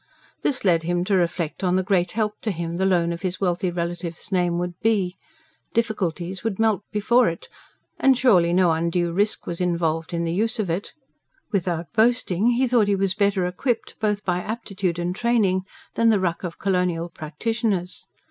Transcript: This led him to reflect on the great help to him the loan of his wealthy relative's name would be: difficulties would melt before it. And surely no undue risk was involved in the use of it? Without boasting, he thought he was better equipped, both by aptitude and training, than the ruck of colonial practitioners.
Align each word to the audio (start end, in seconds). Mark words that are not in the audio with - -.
This 0.41 0.65
led 0.65 0.81
him 0.81 1.03
to 1.03 1.13
reflect 1.15 1.63
on 1.63 1.75
the 1.75 1.83
great 1.83 2.13
help 2.13 2.41
to 2.41 2.49
him 2.49 2.77
the 2.77 2.87
loan 2.87 3.13
of 3.13 3.21
his 3.21 3.39
wealthy 3.39 3.69
relative's 3.69 4.31
name 4.31 4.57
would 4.57 4.79
be: 4.81 5.15
difficulties 5.75 6.43
would 6.43 6.57
melt 6.57 6.81
before 6.91 7.29
it. 7.29 7.47
And 7.99 8.17
surely 8.17 8.51
no 8.51 8.71
undue 8.71 9.11
risk 9.13 9.45
was 9.45 9.61
involved 9.61 10.11
in 10.11 10.23
the 10.23 10.33
use 10.33 10.57
of 10.57 10.71
it? 10.71 10.93
Without 11.51 11.93
boasting, 11.93 12.53
he 12.53 12.67
thought 12.67 12.87
he 12.87 12.95
was 12.95 13.13
better 13.13 13.45
equipped, 13.45 13.99
both 13.99 14.25
by 14.25 14.39
aptitude 14.39 14.97
and 14.97 15.15
training, 15.15 15.65
than 15.93 16.09
the 16.09 16.19
ruck 16.19 16.43
of 16.43 16.57
colonial 16.57 17.07
practitioners. 17.07 18.07